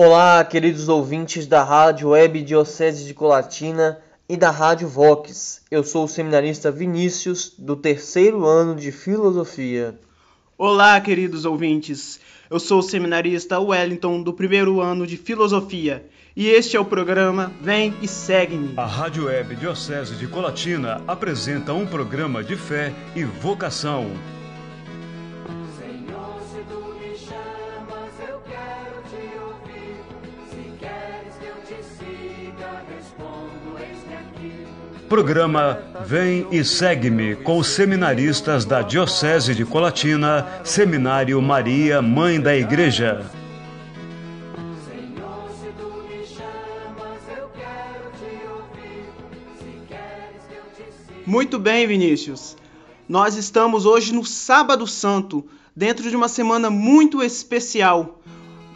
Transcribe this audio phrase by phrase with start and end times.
[0.00, 5.62] Olá, queridos ouvintes da Rádio Web Diocese de Colatina e da Rádio Vox.
[5.68, 9.98] Eu sou o seminarista Vinícius, do terceiro ano de Filosofia.
[10.56, 12.20] Olá, queridos ouvintes.
[12.48, 16.06] Eu sou o seminarista Wellington, do primeiro ano de Filosofia.
[16.36, 18.74] E este é o programa Vem e Segue-me.
[18.76, 24.12] A Rádio Web Diocese de Colatina apresenta um programa de fé e vocação.
[35.08, 42.54] Programa Vem e Segue-me com os seminaristas da Diocese de Colatina, Seminário Maria, Mãe da
[42.54, 43.24] Igreja.
[51.24, 52.54] Muito bem, Vinícius.
[53.08, 58.20] Nós estamos hoje no Sábado Santo, dentro de uma semana muito especial,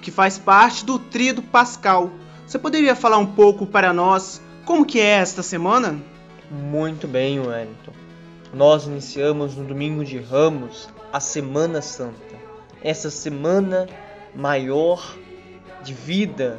[0.01, 2.11] que faz parte do Tríduo Pascal.
[2.47, 6.12] Você poderia falar um pouco para nós como que é esta semana?
[6.53, 7.93] Muito bem, Wellington.
[8.53, 12.37] Nós iniciamos no domingo de Ramos a Semana Santa.
[12.85, 13.89] Essa semana
[14.35, 15.17] maior
[15.83, 16.59] de vida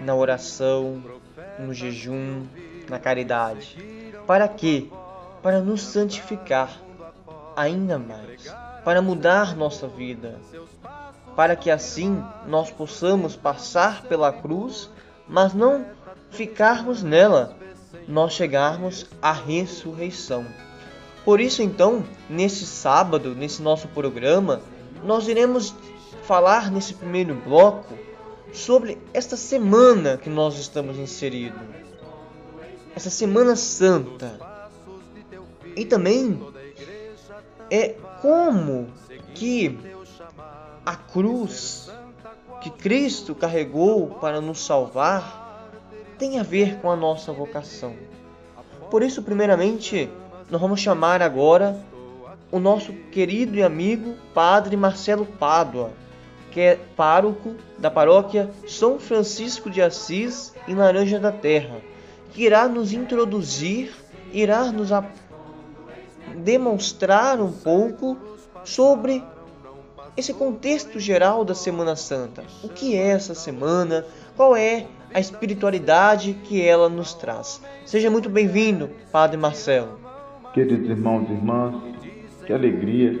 [0.00, 1.00] na oração,
[1.60, 2.44] no jejum,
[2.88, 3.78] na caridade.
[4.26, 4.88] Para quê?
[5.40, 6.80] Para nos santificar
[7.54, 8.52] ainda mais,
[8.84, 10.40] para mudar nossa vida,
[11.36, 14.90] para que assim nós possamos passar pela cruz,
[15.28, 15.86] mas não
[16.30, 17.59] ficarmos nela,
[18.06, 20.46] nós chegarmos à ressurreição.
[21.24, 24.62] Por isso, então, nesse sábado, nesse nosso programa,
[25.04, 25.74] nós iremos
[26.22, 27.94] falar nesse primeiro bloco
[28.52, 31.60] sobre esta semana que nós estamos inseridos,
[32.94, 34.38] essa Semana Santa.
[35.76, 36.40] E também
[37.70, 38.88] é como
[39.34, 39.78] que
[40.84, 41.88] a cruz
[42.60, 45.39] que Cristo carregou para nos salvar
[46.20, 47.94] tem a ver com a nossa vocação.
[48.90, 50.10] Por isso, primeiramente,
[50.50, 51.82] nós vamos chamar agora
[52.52, 55.92] o nosso querido e amigo Padre Marcelo Pádua,
[56.50, 61.80] que é pároco da paróquia São Francisco de Assis em Laranja da Terra,
[62.34, 63.90] que irá nos introduzir,
[64.30, 64.90] irá nos
[66.36, 68.18] demonstrar um pouco
[68.62, 69.24] sobre
[70.18, 72.44] esse contexto geral da Semana Santa.
[72.62, 74.04] O que é essa semana?
[74.36, 77.60] Qual é a espiritualidade que ela nos traz?
[77.84, 79.98] Seja muito bem-vindo, Padre Marcelo.
[80.54, 81.74] Queridos irmãos e irmãs,
[82.46, 83.18] que alegria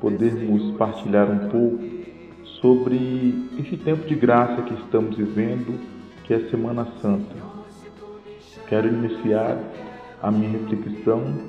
[0.00, 1.78] podermos partilhar um pouco
[2.60, 5.78] sobre este tempo de graça que estamos vivendo,
[6.24, 7.34] que é a Semana Santa.
[8.68, 9.58] Quero iniciar
[10.22, 11.48] a minha reflexão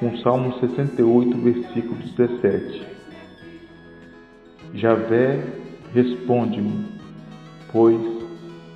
[0.00, 2.86] com o Salmo 68, versículo 17.
[4.74, 5.44] Javé,
[5.92, 6.88] responde-me,
[7.70, 8.21] pois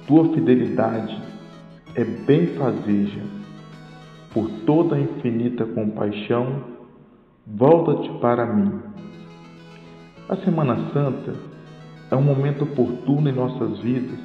[0.06, 1.21] tua fidelidade
[1.94, 3.22] é benfazeja
[4.33, 6.62] por toda a infinita compaixão,
[7.47, 8.81] volta-te para mim.
[10.28, 11.34] A Semana Santa
[12.11, 14.19] é um momento oportuno em nossas vidas,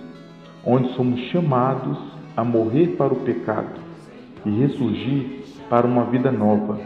[0.66, 1.98] onde somos chamados
[2.36, 3.80] a morrer para o pecado
[4.46, 6.80] e ressurgir para uma vida nova.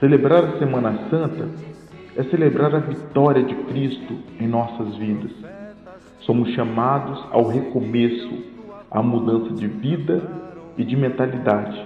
[0.00, 1.48] Celebrar a Semana Santa
[2.16, 5.32] é celebrar a vitória de Cristo em nossas vidas.
[6.26, 8.32] Somos chamados ao recomeço,
[8.90, 10.22] à mudança de vida
[10.76, 11.84] e de mentalidade.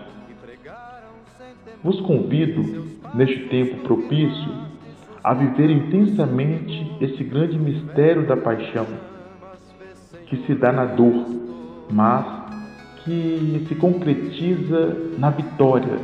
[1.82, 4.52] Vos convido, neste tempo propício,
[5.24, 8.86] a viver intensamente esse grande mistério da paixão,
[10.26, 11.26] que se dá na dor,
[11.90, 12.26] mas
[13.04, 15.98] que se concretiza na vitória,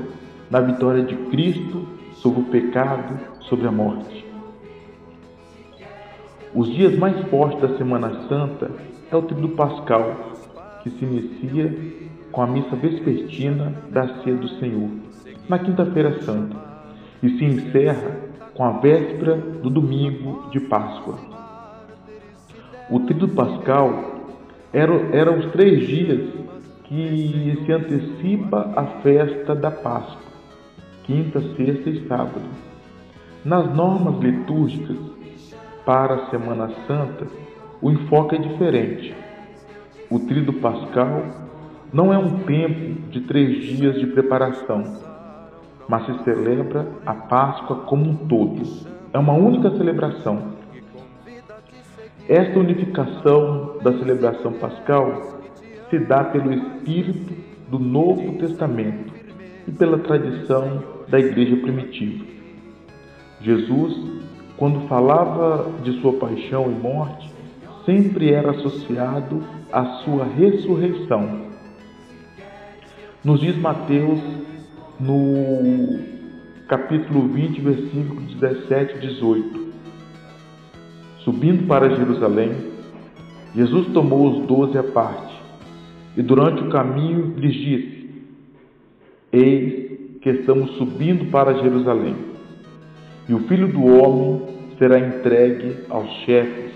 [0.50, 4.23] na vitória de Cristo sobre o pecado, sobre a morte.
[6.54, 8.70] Os dias mais fortes da Semana Santa
[9.10, 10.14] é o Tríduo Pascal,
[10.84, 11.74] que se inicia
[12.30, 14.88] com a missa vespertina da Ceia do Senhor,
[15.48, 16.56] na Quinta-feira Santa,
[17.20, 18.20] e se encerra
[18.54, 21.18] com a véspera do domingo de Páscoa.
[22.88, 24.22] O Tríduo Pascal
[24.72, 26.20] era, era os três dias
[26.84, 30.22] que se antecipa a festa da Páscoa,
[31.02, 32.42] quinta, sexta e sábado.
[33.44, 35.13] Nas normas litúrgicas
[35.84, 37.26] para a Semana Santa,
[37.80, 39.14] o enfoque é diferente.
[40.10, 41.22] O Tríduo Pascal
[41.92, 44.82] não é um tempo de três dias de preparação,
[45.88, 48.62] mas se celebra a Páscoa como um todo.
[49.12, 50.54] É uma única celebração.
[52.28, 55.40] Esta unificação da celebração pascal
[55.90, 57.34] se dá pelo espírito
[57.68, 59.12] do Novo Testamento
[59.68, 62.24] e pela tradição da igreja primitiva.
[63.40, 64.23] Jesus,
[64.56, 67.30] quando falava de sua paixão e morte,
[67.84, 69.42] sempre era associado
[69.72, 71.44] à sua ressurreição.
[73.24, 74.20] Nos diz Mateus
[75.00, 75.98] no
[76.68, 79.64] capítulo 20, versículo 17 e 18.
[81.18, 82.52] Subindo para Jerusalém,
[83.54, 85.34] Jesus tomou os doze à parte
[86.16, 88.10] e durante o caminho lhes disse:
[89.32, 92.16] Eis que estamos subindo para Jerusalém,
[93.28, 94.42] e o filho do homem
[94.78, 96.72] será entregue aos chefes,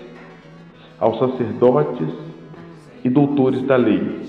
[0.99, 2.09] aos sacerdotes
[3.03, 4.21] e doutores da lei.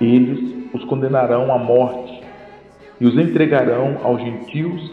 [0.00, 2.22] Eles os condenarão à morte
[3.00, 4.92] e os entregarão aos gentios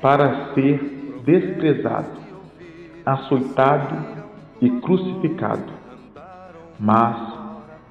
[0.00, 0.78] para ser
[1.24, 2.18] desprezado,
[3.04, 3.96] açoitado
[4.60, 5.72] e crucificado.
[6.78, 7.34] Mas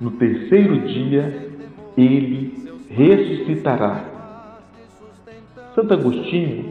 [0.01, 1.49] no terceiro dia
[1.95, 4.03] ele ressuscitará.
[5.75, 6.68] Santo Agostinho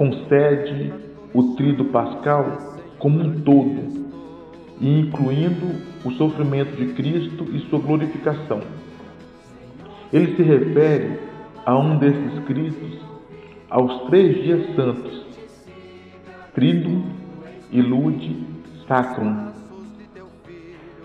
[0.00, 0.94] concede
[1.34, 4.08] o trido pascal como um todo,
[4.80, 8.62] incluindo o sofrimento de Cristo e sua glorificação.
[10.10, 11.20] Ele se refere
[11.66, 12.98] a um desses escritos
[13.68, 15.26] aos três dias santos,
[16.54, 17.02] Tridum,
[17.70, 18.38] Ilude,
[18.88, 19.50] Sacrum,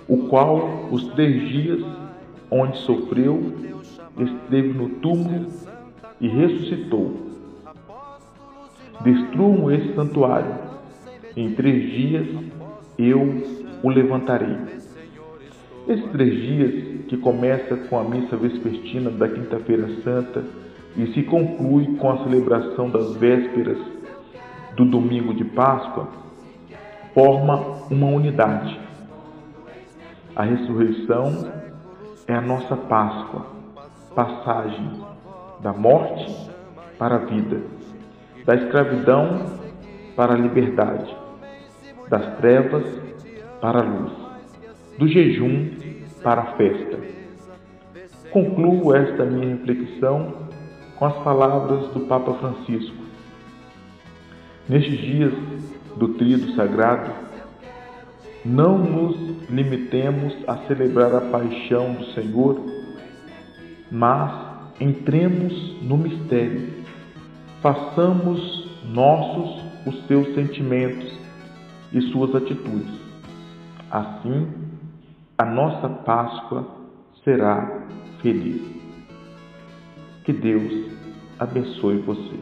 [0.07, 1.83] o qual os três dias
[2.49, 3.43] onde sofreu,
[4.17, 5.47] esteve no túmulo
[6.21, 7.24] e ressuscitou.
[9.01, 10.55] Destruam esse santuário,
[11.35, 12.27] em três dias
[12.97, 13.43] eu
[13.83, 14.57] o levantarei.
[15.87, 20.43] Esses três dias, que começa com a missa vespertina da Quinta-feira Santa
[20.97, 23.77] e se conclui com a celebração das vésperas
[24.75, 26.07] do domingo de Páscoa,
[27.13, 28.79] forma uma unidade.
[30.35, 31.51] A ressurreição
[32.27, 33.45] é a nossa Páscoa,
[34.15, 35.03] passagem
[35.61, 36.49] da morte
[36.97, 37.61] para a vida,
[38.45, 39.45] da escravidão
[40.15, 41.15] para a liberdade,
[42.09, 42.85] das trevas
[43.59, 44.11] para a luz,
[44.97, 45.71] do jejum
[46.23, 46.99] para a festa.
[48.31, 50.33] Concluo esta minha reflexão
[50.97, 53.03] com as palavras do Papa Francisco.
[54.67, 55.33] Nestes dias
[55.97, 57.11] do Tríado Sagrado,
[58.43, 62.61] não nos limitemos a celebrar a paixão do Senhor,
[63.91, 64.31] mas
[64.79, 66.74] entremos no mistério,
[67.65, 71.11] façamos nossos os seus sentimentos
[71.91, 72.93] e suas atitudes.
[73.89, 74.47] Assim,
[75.35, 76.67] a nossa Páscoa
[77.23, 77.81] será
[78.21, 78.61] feliz.
[80.23, 80.91] Que Deus
[81.39, 82.35] abençoe você.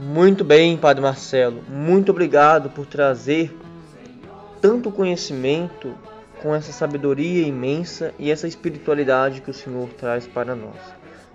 [0.00, 1.62] Muito bem, Padre Marcelo.
[1.68, 3.56] Muito obrigado por trazer
[4.60, 5.94] tanto conhecimento
[6.42, 10.80] com essa sabedoria imensa e essa espiritualidade que o Senhor traz para nós.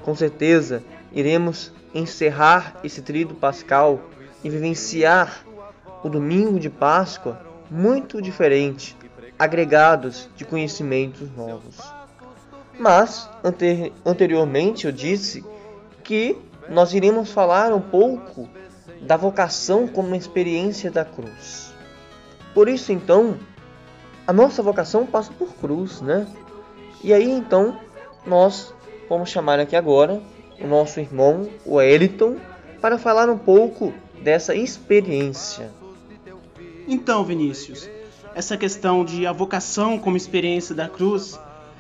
[0.02, 4.00] Com certeza, iremos encerrar esse tríduo pascal
[4.44, 5.44] e vivenciar
[6.03, 8.95] o domingo de Páscoa muito diferente,
[9.38, 11.77] agregados de conhecimentos novos.
[12.80, 15.44] Mas, ante anteriormente, eu disse
[16.03, 16.38] que
[16.69, 18.47] nós iremos falar um pouco
[19.01, 21.74] da vocação como experiência da cruz.
[22.53, 23.38] Por isso, então,
[24.25, 26.27] a nossa vocação passa por cruz, né?
[27.03, 27.80] E aí, então,
[28.25, 28.74] nós
[29.09, 30.21] vamos chamar aqui agora
[30.61, 32.38] o nosso irmão, o Eliton,
[32.81, 35.71] para falar um pouco dessa experiência.
[36.88, 37.89] Então, Vinícius,
[38.35, 41.39] essa questão de a vocação como experiência da cruz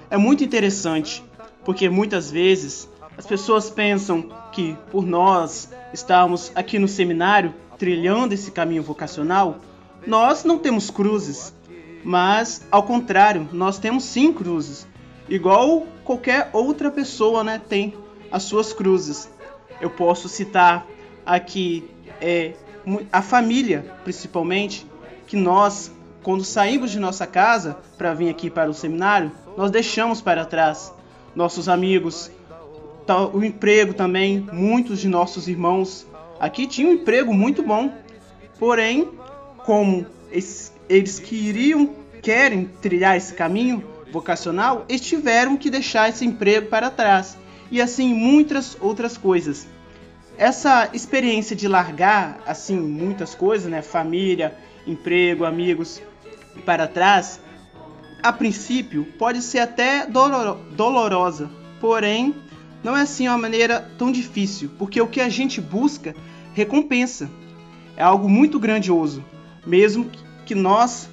[0.09, 1.23] é muito interessante,
[1.63, 8.51] porque muitas vezes as pessoas pensam que por nós estarmos aqui no seminário trilhando esse
[8.51, 9.57] caminho vocacional,
[10.05, 11.53] nós não temos cruzes,
[12.03, 14.87] mas ao contrário, nós temos sim cruzes,
[15.27, 17.93] igual qualquer outra pessoa, né, tem
[18.31, 19.29] as suas cruzes.
[19.81, 20.85] Eu posso citar
[21.25, 21.89] aqui
[22.21, 22.53] é,
[23.11, 24.85] a família, principalmente,
[25.27, 25.91] que nós,
[26.23, 30.91] quando saímos de nossa casa para vir aqui para o seminário, nós deixamos para trás
[31.35, 32.31] nossos amigos,
[33.33, 34.47] o emprego também.
[34.51, 36.05] Muitos de nossos irmãos
[36.39, 37.91] aqui tinham um emprego muito bom,
[38.57, 39.09] porém,
[39.65, 46.89] como eles, queriam, querem trilhar esse caminho vocacional, eles tiveram que deixar esse emprego para
[46.89, 47.37] trás
[47.71, 49.67] e assim muitas outras coisas.
[50.37, 54.55] Essa experiência de largar assim muitas coisas, né, família,
[54.87, 56.01] emprego, amigos
[56.65, 57.41] para trás,
[58.23, 61.49] a princípio pode ser até dolorosa,
[61.79, 62.35] porém
[62.83, 66.15] não é assim uma maneira tão difícil, porque o que a gente busca
[66.53, 67.29] recompensa.
[67.97, 69.23] É algo muito grandioso,
[69.65, 70.09] mesmo
[70.45, 71.09] que nós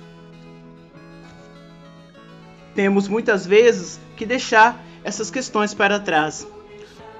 [2.76, 6.44] temos muitas vezes que deixar essas questões para trás,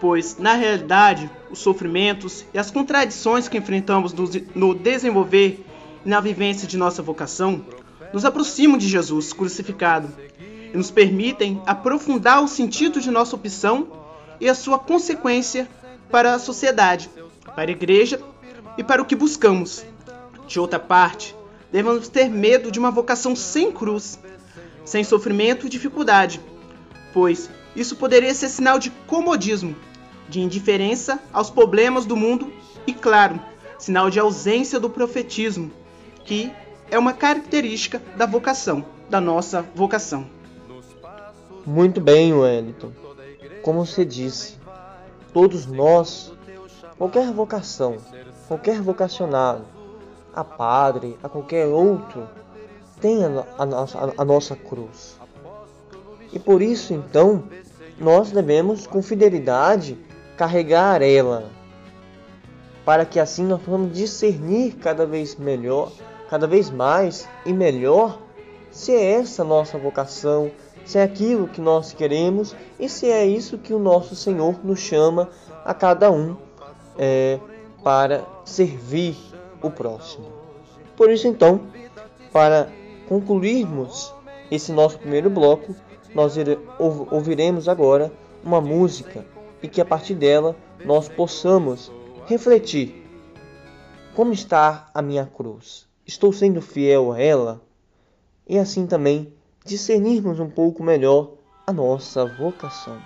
[0.00, 4.12] pois na realidade os sofrimentos e as contradições que enfrentamos
[4.56, 5.64] no desenvolver
[6.04, 7.64] e na vivência de nossa vocação
[8.12, 10.12] nos aproximam de Jesus crucificado
[10.74, 13.86] e nos permitem aprofundar o sentido de nossa opção
[14.40, 15.68] e a sua consequência
[16.10, 17.08] para a sociedade,
[17.54, 18.20] para a igreja
[18.76, 19.84] e para o que buscamos.
[20.48, 21.36] De outra parte,
[21.70, 24.18] devemos ter medo de uma vocação sem cruz,
[24.84, 26.40] sem sofrimento e dificuldade,
[27.14, 29.76] pois isso poderia ser sinal de comodismo,
[30.28, 32.52] de indiferença aos problemas do mundo
[32.86, 33.38] e, claro,
[33.78, 35.70] sinal de ausência do profetismo,
[36.24, 36.50] que
[36.90, 40.26] é uma característica da vocação, da nossa vocação.
[41.64, 42.92] Muito bem, Wellington.
[43.62, 44.56] Como você disse,
[45.32, 46.32] todos nós,
[46.96, 47.96] qualquer vocação,
[48.48, 49.64] qualquer vocacionado,
[50.34, 52.28] a padre, a qualquer outro,
[53.00, 55.18] tem a, a, nossa, a nossa cruz.
[56.32, 57.44] E por isso, então,
[57.98, 59.98] nós devemos, com fidelidade,
[60.36, 61.50] carregar ela,
[62.84, 65.90] para que assim nós possamos discernir cada vez melhor,
[66.28, 68.20] cada vez mais e melhor,
[68.70, 70.50] se é essa nossa vocação,
[70.84, 74.78] se é aquilo que nós queremos e se é isso que o nosso Senhor nos
[74.78, 75.28] chama
[75.64, 76.36] a cada um
[76.96, 77.40] é,
[77.82, 79.16] para servir
[79.62, 80.26] o próximo.
[80.96, 81.62] Por isso, então,
[82.32, 82.68] para
[83.08, 84.14] concluirmos
[84.50, 85.74] esse nosso primeiro bloco,
[86.16, 86.34] nós
[87.10, 88.10] ouviremos agora
[88.42, 89.26] uma música
[89.62, 91.92] e que a partir dela nós possamos
[92.24, 93.06] refletir:
[94.14, 95.86] como está a minha cruz?
[96.06, 97.60] Estou sendo fiel a ela?
[98.48, 99.30] E assim também
[99.62, 101.32] discernirmos um pouco melhor
[101.66, 102.98] a nossa vocação.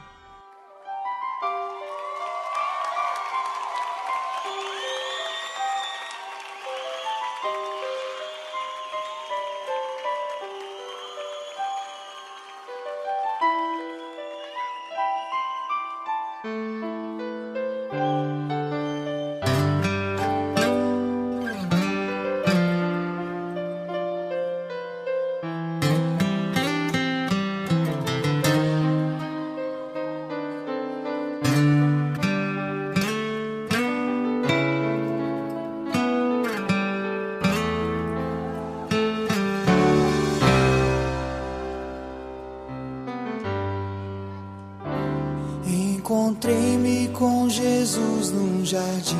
[46.10, 49.14] Encontrei-me com Jesus num jardim.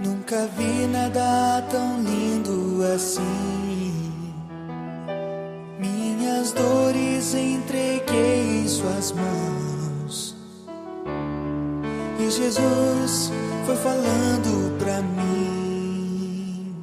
[0.00, 4.12] Nunca vi nada tão lindo assim.
[5.76, 10.36] Minhas dores entreguei em Suas mãos.
[12.20, 13.32] E Jesus
[13.66, 16.76] foi falando pra mim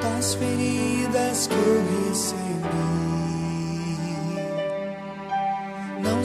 [0.00, 2.97] das feridas que eu recebi.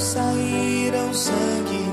[0.04, 1.93] Saíram sangue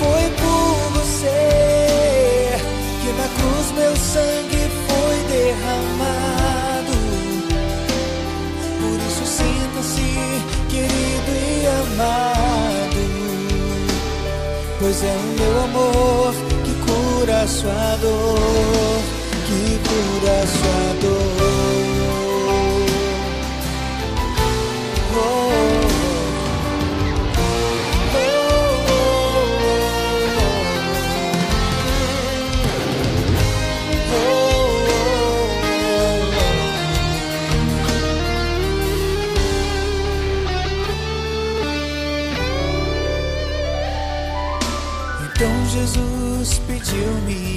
[0.00, 2.58] Foi por você
[3.00, 6.96] que na cruz meu sangue foi derramado.
[8.80, 10.10] Por isso sinta-se
[10.70, 13.02] querido e amado.
[14.80, 16.34] Pois é o meu amor
[16.64, 19.00] que cura sua dor,
[19.46, 21.43] que cura sua dor.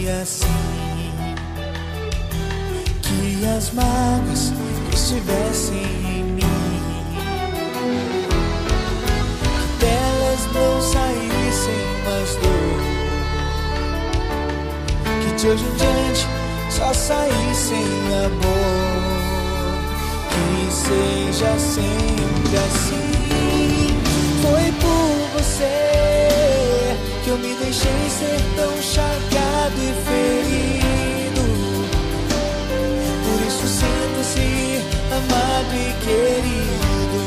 [0.09, 0.47] Assim
[3.01, 4.53] que as mágoas
[4.93, 6.43] estivessem em mim,
[9.79, 12.79] delas não saíssem mais dor,
[15.21, 16.27] que de hoje em diante
[16.69, 17.85] só saíssem
[18.25, 18.97] amor,
[20.29, 23.07] que seja sempre assim.
[24.41, 26.46] Foi por você
[27.27, 31.43] que eu me deixei ser tão chagado e ferido.
[33.25, 34.81] Por isso sinta-se
[35.11, 37.19] amado e querido.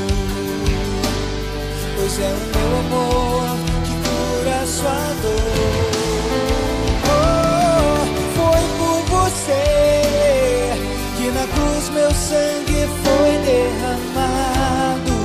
[1.97, 3.45] Pois é o meu amor
[3.85, 5.93] que cura sua dor.
[7.13, 8.01] Oh,
[8.37, 9.65] foi por você
[11.19, 15.17] que na cruz meu sangue foi derramado.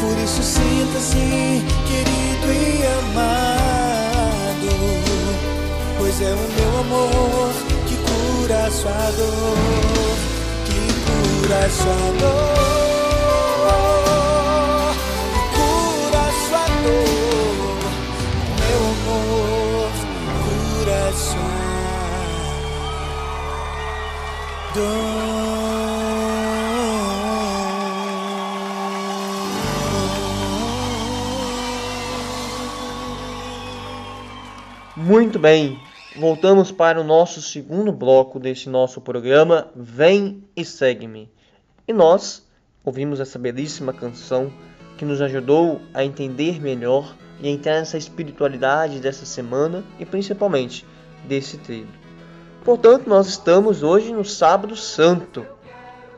[0.00, 1.71] Por isso sinta-se
[6.24, 7.52] é o meu amor
[7.88, 10.16] que cura sua dor,
[10.66, 12.72] que cura sua dor.
[15.32, 17.80] que cura sua dor.
[18.68, 19.90] Meu amor
[20.44, 21.62] cura sua
[34.94, 35.81] Muito bem,
[36.16, 41.30] voltamos para o nosso segundo bloco desse nosso programa Vem e Segue-me.
[41.88, 42.46] E nós
[42.84, 44.52] ouvimos essa belíssima canção
[44.98, 50.84] que nos ajudou a entender melhor e a entrar nessa espiritualidade dessa semana e principalmente
[51.24, 51.88] desse trilho.
[52.64, 55.46] Portanto, nós estamos hoje no Sábado Santo.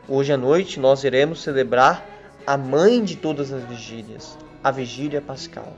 [0.08, 2.04] Hoje à noite nós iremos celebrar
[2.46, 5.72] a mãe de todas as vigílias, a Vigília Pascal.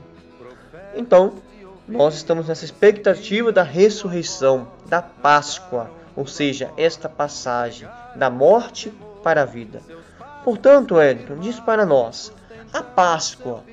[0.95, 1.35] Então,
[1.87, 8.91] nós estamos nessa expectativa da ressurreição, da Páscoa, ou seja, esta passagem da morte
[9.23, 9.81] para a vida.
[10.43, 12.33] Portanto, Wellington, diz para nós:
[12.73, 13.63] a Páscoa,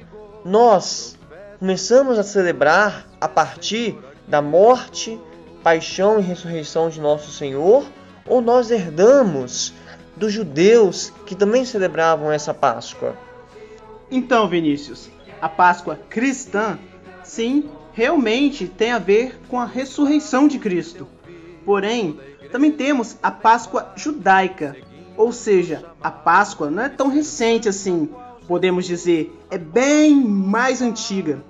[0.45, 1.19] nós
[1.59, 5.21] começamos a celebrar a partir da morte,
[5.63, 7.85] paixão e ressurreição de nosso Senhor,
[8.27, 9.73] ou nós herdamos
[10.17, 13.17] dos judeus que também celebravam essa Páscoa?
[14.11, 16.79] Então, Vinícius, a Páscoa cristã,
[17.23, 21.07] sim, realmente tem a ver com a ressurreição de Cristo.
[21.65, 22.19] Porém,
[22.53, 24.77] também temos a Páscoa judaica,
[25.17, 28.11] ou seja, a Páscoa não é tão recente assim,
[28.47, 31.43] podemos dizer, é bem mais antiga.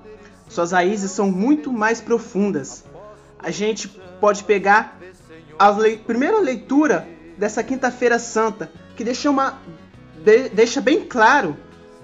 [0.48, 2.84] Suas raízes são muito mais profundas.
[3.38, 3.88] A gente
[4.20, 4.98] pode pegar
[5.58, 9.58] a le- primeira leitura dessa Quinta-feira Santa, que deixa, uma,
[10.22, 11.56] de- deixa bem claro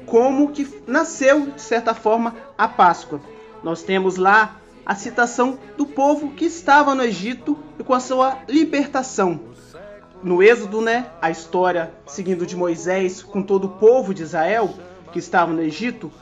[0.07, 3.20] como que nasceu, de certa forma, a Páscoa.
[3.62, 8.38] Nós temos lá a citação do povo que estava no Egito e com a sua
[8.49, 9.40] libertação.
[10.23, 14.75] No Êxodo, né, a história seguindo de Moisés com todo o povo de Israel
[15.12, 16.12] que estava no Egito,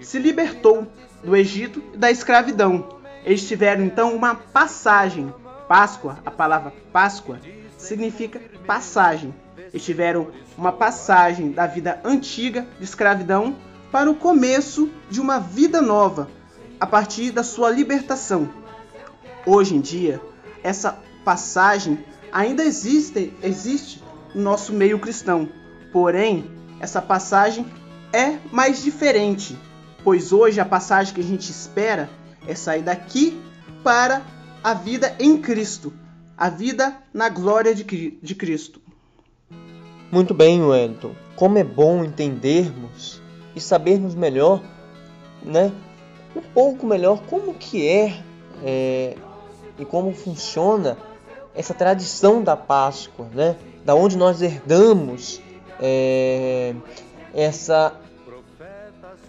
[0.00, 0.86] se libertou
[1.22, 3.00] do Egito e da escravidão.
[3.24, 5.32] Eles tiveram então uma passagem.
[5.68, 7.38] Páscoa, a palavra Páscoa
[7.78, 9.34] significa passagem.
[9.56, 13.56] Eles tiveram uma passagem da vida antiga de escravidão
[13.90, 16.28] para o começo de uma vida nova,
[16.82, 18.50] a partir da sua libertação.
[19.46, 20.20] Hoje em dia,
[20.64, 21.96] essa passagem
[22.32, 24.02] ainda existe, existe
[24.34, 25.48] no nosso meio cristão.
[25.92, 27.64] Porém, essa passagem
[28.12, 29.56] é mais diferente,
[30.02, 32.10] pois hoje a passagem que a gente espera
[32.48, 33.40] é sair daqui
[33.84, 34.20] para
[34.60, 35.92] a vida em Cristo,
[36.36, 37.84] a vida na glória de,
[38.20, 38.80] de Cristo.
[40.10, 41.14] Muito bem, Wellington.
[41.36, 43.22] Como é bom entendermos
[43.54, 44.60] e sabermos melhor,
[45.44, 45.70] né?
[46.34, 48.22] Um pouco melhor como que é,
[48.64, 49.16] é,
[49.78, 50.96] e como funciona
[51.54, 53.56] essa tradição da Páscoa, né?
[53.84, 55.40] Da onde nós herdamos
[55.80, 56.74] é,
[57.34, 57.94] essa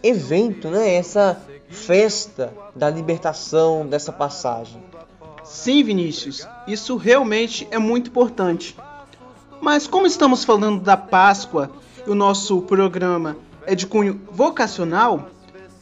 [0.02, 0.94] evento, né?
[0.94, 4.82] Essa festa da libertação dessa passagem.
[5.44, 8.76] Sim, Vinícius, isso realmente é muito importante.
[9.60, 11.72] Mas como estamos falando da Páscoa
[12.06, 13.36] e o nosso programa
[13.66, 15.30] é de cunho vocacional,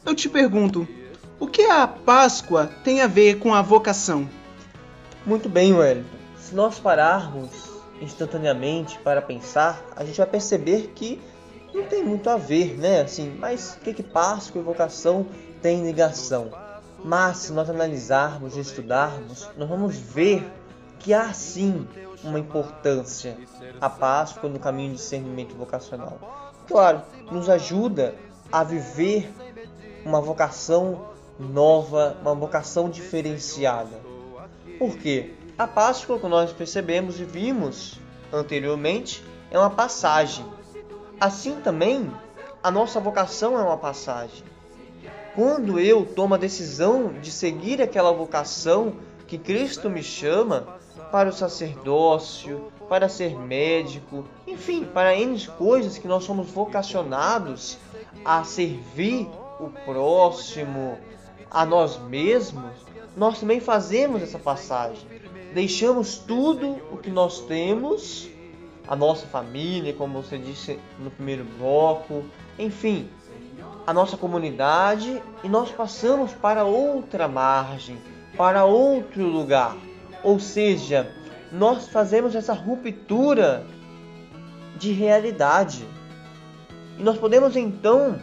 [0.06, 0.88] eu te pergunto,
[1.42, 4.30] o que a Páscoa tem a ver com a vocação?
[5.26, 6.18] Muito bem, Wellington.
[6.38, 7.50] Se nós pararmos
[8.00, 11.20] instantaneamente para pensar, a gente vai perceber que
[11.74, 13.02] não tem muito a ver, né?
[13.02, 15.26] Assim, mas o que que Páscoa e vocação
[15.64, 16.52] têm ligação?
[17.04, 20.48] Mas se nós analisarmos e estudarmos, nós vamos ver
[21.00, 21.88] que há sim
[22.24, 23.36] uma importância
[23.82, 26.54] a Páscoa no caminho de discernimento vocacional.
[26.68, 27.02] Claro,
[27.32, 28.14] nos ajuda
[28.52, 29.34] a viver
[30.06, 31.11] uma vocação
[31.42, 34.00] nova, uma vocação diferenciada.
[34.78, 35.34] Por quê?
[35.58, 38.00] A Páscoa, como nós percebemos e vimos
[38.32, 40.46] anteriormente, é uma passagem.
[41.20, 42.10] Assim também,
[42.64, 44.44] a nossa vocação é uma passagem.
[45.36, 48.96] Quando eu tomo a decisão de seguir aquela vocação
[49.28, 50.80] que Cristo me chama
[51.12, 57.78] para o sacerdócio, para ser médico, enfim, para N coisas que nós somos vocacionados
[58.26, 60.98] a servir o próximo,
[61.52, 62.72] a nós mesmos,
[63.16, 65.06] nós também fazemos essa passagem.
[65.54, 68.30] Deixamos tudo o que nós temos,
[68.88, 72.24] a nossa família, como você disse no primeiro bloco,
[72.58, 73.10] enfim,
[73.86, 77.98] a nossa comunidade e nós passamos para outra margem,
[78.38, 79.76] para outro lugar.
[80.24, 81.14] Ou seja,
[81.52, 83.66] nós fazemos essa ruptura
[84.78, 85.86] de realidade.
[86.98, 88.18] E nós podemos então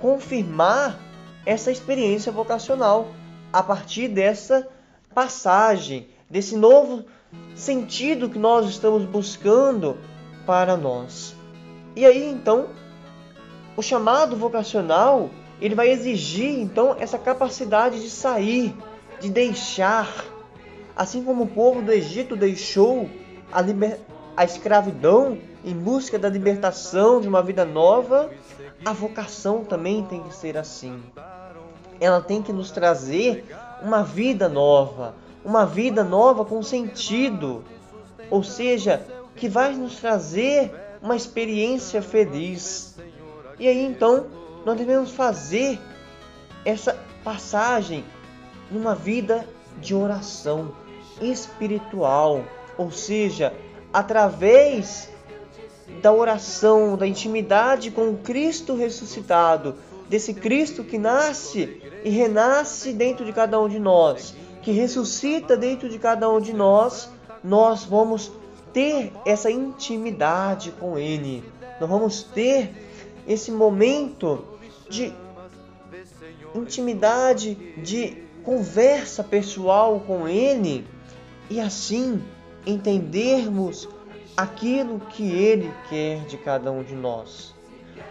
[0.00, 0.96] confirmar
[1.44, 3.08] essa experiência vocacional
[3.52, 4.68] a partir dessa
[5.14, 7.04] passagem, desse novo
[7.54, 9.98] sentido que nós estamos buscando
[10.46, 11.34] para nós.
[11.94, 12.68] E aí então,
[13.76, 18.74] o chamado vocacional, ele vai exigir então essa capacidade de sair,
[19.20, 20.08] de deixar,
[20.96, 23.08] assim como o povo do Egito deixou
[23.50, 23.98] a, liber...
[24.36, 28.30] a escravidão em busca da libertação de uma vida nova,
[28.84, 31.00] a vocação também tem que ser assim.
[32.02, 33.44] Ela tem que nos trazer
[33.80, 37.64] uma vida nova, uma vida nova com sentido,
[38.28, 42.96] ou seja, que vai nos trazer uma experiência feliz.
[43.56, 44.26] E aí então
[44.64, 45.78] nós devemos fazer
[46.64, 48.04] essa passagem
[48.68, 49.46] numa vida
[49.78, 50.72] de oração
[51.20, 52.44] espiritual,
[52.76, 53.52] ou seja,
[53.92, 55.08] através
[56.00, 59.76] da oração, da intimidade com o Cristo ressuscitado,
[60.08, 65.88] desse Cristo que nasce e renasce dentro de cada um de nós, que ressuscita dentro
[65.88, 67.10] de cada um de nós,
[67.42, 68.32] nós vamos
[68.72, 71.44] ter essa intimidade com Ele.
[71.80, 72.72] Nós vamos ter
[73.26, 74.44] esse momento
[74.88, 75.12] de
[76.54, 80.86] intimidade, de conversa pessoal com Ele
[81.48, 82.22] e assim
[82.66, 83.88] entendermos
[84.36, 87.54] aquilo que Ele quer de cada um de nós.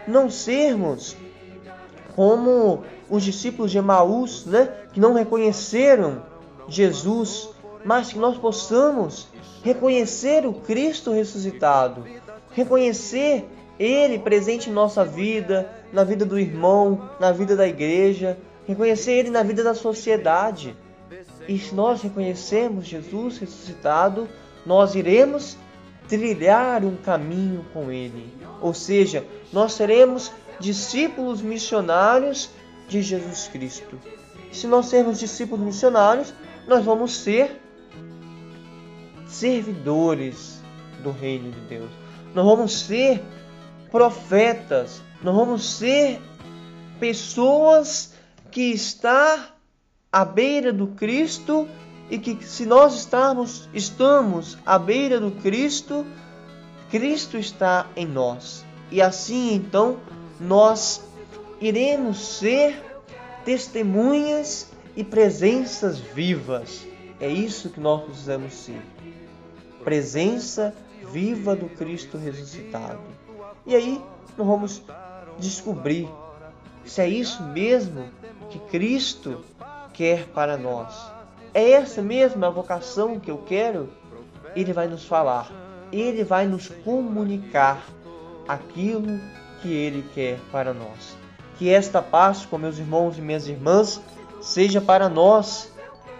[0.06, 1.16] Não sermos
[2.14, 6.22] como os discípulos de Emaús, né, que não reconheceram
[6.68, 7.48] Jesus,
[7.84, 9.28] mas que nós possamos
[9.62, 12.04] reconhecer o Cristo ressuscitado,
[12.52, 13.48] reconhecer
[13.78, 19.30] Ele presente em nossa vida, na vida do irmão, na vida da igreja, reconhecer Ele
[19.30, 20.76] na vida da sociedade.
[21.48, 24.28] E se nós reconhecermos Jesus ressuscitado,
[24.64, 25.56] nós iremos
[26.08, 28.32] trilhar um caminho com Ele.
[28.60, 30.30] Ou seja, nós seremos
[30.62, 32.48] discípulos missionários
[32.88, 33.98] de Jesus Cristo.
[34.52, 36.32] Se nós sermos discípulos missionários,
[36.68, 37.60] nós vamos ser
[39.26, 40.62] servidores
[41.02, 41.90] do reino de Deus.
[42.34, 43.22] Nós vamos ser
[43.90, 46.20] profetas, nós vamos ser
[47.00, 48.14] pessoas
[48.50, 49.48] que está
[50.12, 51.68] à beira do Cristo
[52.08, 56.06] e que se nós estamos estamos à beira do Cristo,
[56.90, 58.64] Cristo está em nós.
[58.90, 59.98] E assim então
[60.42, 61.04] nós
[61.60, 62.82] iremos ser
[63.44, 66.84] testemunhas e presenças vivas.
[67.20, 68.82] É isso que nós precisamos ser.
[69.84, 70.74] Presença
[71.12, 73.00] viva do Cristo ressuscitado.
[73.64, 74.02] E aí
[74.36, 74.82] nós vamos
[75.38, 76.08] descobrir
[76.84, 78.08] se é isso mesmo
[78.50, 79.44] que Cristo
[79.92, 80.92] quer para nós.
[81.54, 83.88] É essa mesma vocação que eu quero?
[84.56, 85.50] Ele vai nos falar,
[85.92, 87.86] ele vai nos comunicar
[88.48, 89.20] aquilo
[89.62, 91.16] que ele quer para nós.
[91.56, 94.00] Que esta Páscoa, meus irmãos e minhas irmãs,
[94.40, 95.70] seja para nós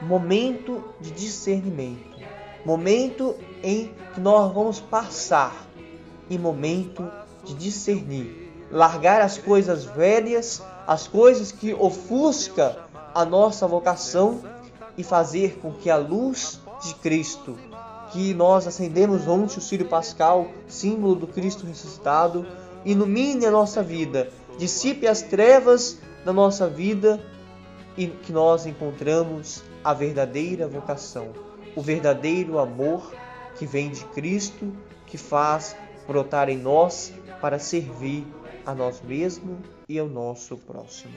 [0.00, 2.18] momento de discernimento,
[2.64, 5.66] momento em que nós vamos passar
[6.30, 7.10] e momento
[7.44, 12.78] de discernir, largar as coisas velhas, as coisas que ofusca
[13.14, 14.40] a nossa vocação
[14.96, 17.56] e fazer com que a luz de Cristo,
[18.12, 22.46] que nós acendemos ontem o Sírio Pascal, símbolo do Cristo ressuscitado,
[22.84, 27.24] ilumine a nossa vida, dissipe as trevas da nossa vida
[27.96, 31.32] e que nós encontramos a verdadeira vocação,
[31.76, 33.12] o verdadeiro amor
[33.56, 34.72] que vem de Cristo,
[35.06, 38.26] que faz brotar em nós para servir
[38.64, 41.12] a nós mesmos e ao nosso próximo.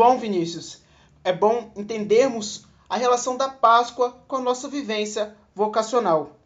[0.00, 0.80] Bom, Vinícius.
[1.22, 6.38] É bom entendermos a relação da Páscoa com a nossa vivência vocacional.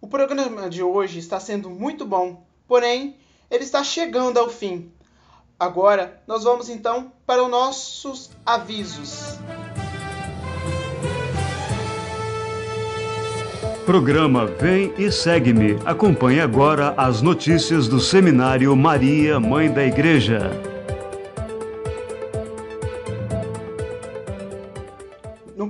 [0.00, 3.16] O programa de hoje está sendo muito bom, porém,
[3.48, 4.90] ele está chegando ao fim.
[5.56, 9.38] Agora, nós vamos então para os nossos avisos.
[13.84, 15.78] Programa Vem e Segue-me.
[15.84, 20.75] Acompanhe agora as notícias do Seminário Maria, Mãe da Igreja.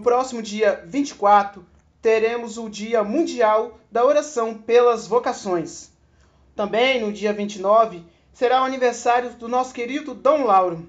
[0.06, 1.66] Próximo dia 24,
[2.00, 5.90] teremos o Dia Mundial da Oração pelas Vocações.
[6.54, 10.88] Também no dia 29 será o aniversário do nosso querido Dom Lauro.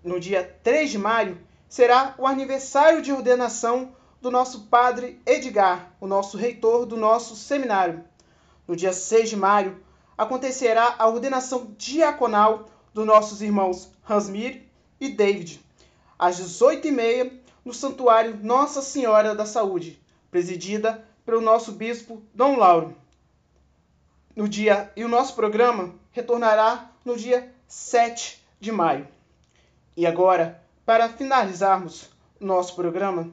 [0.00, 1.36] No dia 3 de maio
[1.68, 8.04] será o aniversário de ordenação do nosso padre Edgar, o nosso reitor do nosso seminário.
[8.64, 9.82] No dia 6 de maio
[10.16, 14.62] acontecerá a ordenação diaconal dos nossos irmãos Rasmir
[15.00, 15.60] e David,
[16.16, 20.00] às 18h30 no Santuário Nossa Senhora da Saúde,
[20.30, 22.96] presidida pelo nosso bispo Dom Lauro.
[24.36, 29.08] No dia e o nosso programa retornará no dia 7 de maio.
[29.96, 33.32] E agora, para finalizarmos nosso programa,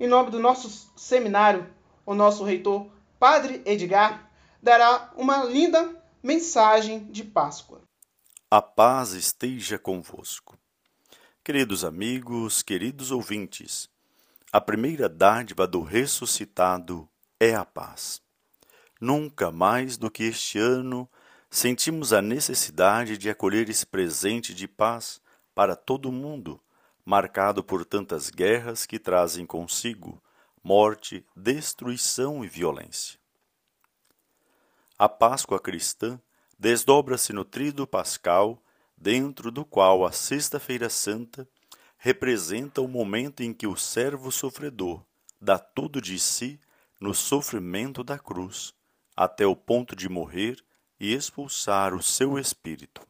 [0.00, 1.66] em nome do nosso seminário,
[2.06, 2.86] o nosso reitor,
[3.18, 4.30] Padre Edgar,
[4.62, 7.82] dará uma linda mensagem de Páscoa.
[8.50, 10.56] A paz esteja convosco.
[11.46, 13.90] Queridos amigos, queridos ouvintes,
[14.50, 17.06] a primeira dádiva do ressuscitado
[17.38, 18.22] é a paz.
[18.98, 21.06] Nunca mais do que este ano
[21.50, 25.20] sentimos a necessidade de acolher esse presente de paz
[25.54, 26.58] para todo o mundo,
[27.04, 30.22] marcado por tantas guerras que trazem consigo
[30.62, 33.20] morte, destruição e violência.
[34.98, 36.18] A Páscoa cristã
[36.58, 38.63] desdobra-se no trido pascal,
[39.04, 41.46] dentro do qual a Sexta-feira Santa
[41.98, 45.04] representa o momento em que o servo sofredor
[45.38, 46.58] dá tudo de si
[46.98, 48.72] no sofrimento da cruz,
[49.14, 50.56] até o ponto de morrer
[50.98, 53.06] e expulsar o seu espírito.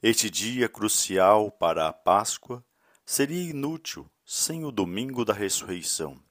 [0.00, 2.64] Este dia crucial para a Páscoa
[3.04, 6.22] seria inútil sem o domingo da ressurreição,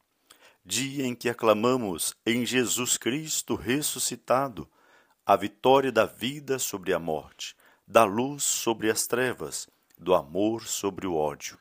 [0.66, 4.70] dia em que aclamamos em Jesus Cristo ressuscitado
[5.28, 7.56] a vitória da vida sobre a morte,
[7.88, 11.58] da luz sobre as trevas, do amor sobre o ódio.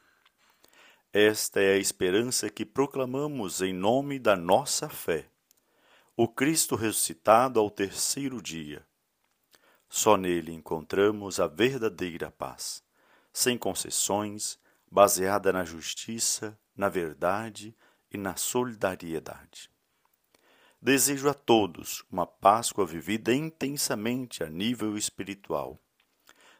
[1.10, 5.30] Esta é a esperança que proclamamos em nome da nossa fé.
[6.14, 8.86] O Cristo ressuscitado ao terceiro dia.
[9.88, 12.84] Só nele encontramos a verdadeira paz,
[13.32, 14.58] sem concessões,
[14.90, 17.74] baseada na justiça, na verdade
[18.12, 19.73] e na solidariedade.
[20.84, 25.80] Desejo a todos uma Páscoa vivida intensamente a nível espiritual.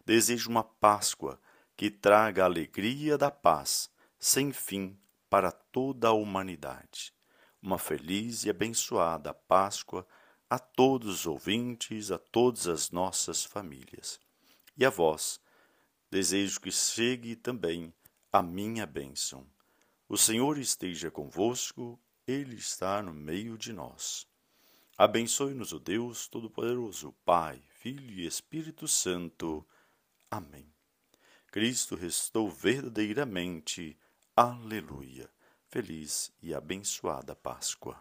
[0.02, 1.38] Desejo uma Páscoa
[1.76, 7.12] que traga a alegria da paz sem fim para toda a humanidade.
[7.60, 10.06] Uma feliz e abençoada Páscoa
[10.48, 14.18] a todos os ouvintes, a todas as nossas famílias.
[14.74, 15.38] E a vós,
[16.10, 17.92] desejo que chegue também
[18.32, 19.46] a minha bênção.
[20.08, 24.26] O Senhor esteja convosco, Ele está no meio de nós.
[24.96, 29.66] Abençoe-nos o Deus Todo-Poderoso, Pai, Filho e Espírito Santo.
[30.30, 30.64] Amém.
[31.52, 33.98] Cristo restou verdadeiramente.
[34.34, 35.28] Aleluia.
[35.68, 37.98] Feliz e abençoada Páscoa.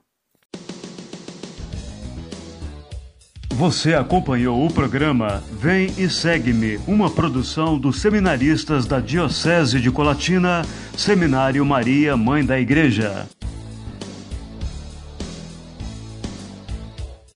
[3.51, 10.63] Você acompanhou o programa Vem e Segue-me, uma produção dos seminaristas da Diocese de Colatina,
[10.97, 13.27] Seminário Maria, Mãe da Igreja.